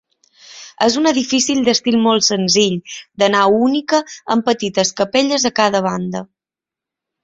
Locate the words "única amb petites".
3.69-4.97